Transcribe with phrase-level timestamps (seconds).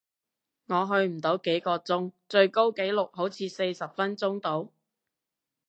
[0.65, 4.73] 我去唔到幾個鐘，最高紀錄好似四十分鐘度